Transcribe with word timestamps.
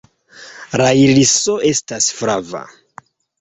La 0.81 0.87
iriso 1.01 1.55
estas 1.73 2.09
flava. 2.23 2.65